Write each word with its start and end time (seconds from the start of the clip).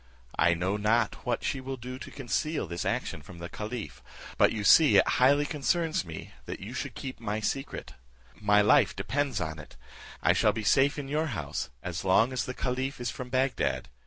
I 0.39 0.55
know 0.55 0.77
not 0.77 1.27
what 1.27 1.43
she 1.43 1.61
will 1.61 1.77
do 1.77 1.99
to 1.99 2.09
conceal 2.09 2.65
this 2.65 2.85
action 2.85 3.21
from 3.21 3.37
the 3.37 3.49
caliph, 3.49 4.01
but 4.35 4.51
you 4.51 4.63
see 4.63 4.97
it 4.97 5.07
highly 5.07 5.45
concerns 5.45 6.03
me 6.03 6.31
that 6.47 6.59
you 6.59 6.73
should 6.73 6.95
keep 6.95 7.19
my 7.19 7.39
secret. 7.39 7.93
My 8.33 8.61
life 8.63 8.95
depends 8.95 9.39
on 9.39 9.59
it. 9.59 9.75
I 10.23 10.33
shall 10.33 10.53
be 10.53 10.63
safe 10.63 10.97
in 10.97 11.07
your 11.07 11.27
house 11.37 11.69
as 11.83 12.03
long 12.03 12.33
as 12.33 12.45
the 12.45 12.55
caliph 12.55 12.99
is 12.99 13.11
from 13.11 13.29
Bagdad. 13.29 13.89